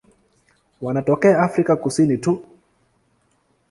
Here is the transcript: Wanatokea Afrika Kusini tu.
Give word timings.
Wanatokea 0.81 1.39
Afrika 1.43 1.75
Kusini 1.75 2.17
tu. 2.17 2.45